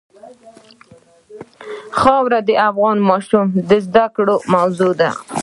خاوره 1.99 2.39
د 2.47 2.51
افغان 2.69 2.97
ماشومانو 3.09 3.59
د 3.69 3.71
زده 3.85 4.05
کړې 4.15 4.35
موضوع 4.53 4.91
ده. 4.99 5.09